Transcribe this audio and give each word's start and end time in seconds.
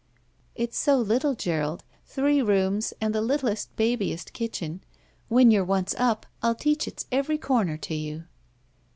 ''"It's 0.55 0.79
so 0.79 0.97
little, 0.97 1.35
Gerald. 1.35 1.83
Three 2.07 2.41
rooms 2.41 2.91
and 2.99 3.13
the 3.13 3.21
littlest, 3.21 3.75
babiest 3.75 4.33
kitchen. 4.33 4.83
When 5.27 5.51
you're 5.51 5.63
once 5.63 5.93
up, 5.95 6.25
I'll 6.41 6.55
teach 6.55 6.87
its 6.87 7.05
every 7.11 7.37
comer 7.37 7.77
to 7.77 7.93
you." 7.93 8.23